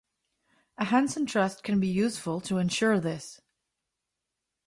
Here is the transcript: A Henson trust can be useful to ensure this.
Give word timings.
A 0.79 0.85
Henson 0.85 1.27
trust 1.27 1.61
can 1.61 1.79
be 1.79 1.85
useful 1.87 2.41
to 2.41 2.57
ensure 2.57 2.99
this. 2.99 3.39